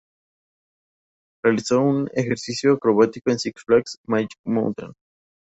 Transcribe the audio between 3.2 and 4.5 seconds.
en Six Flags Magic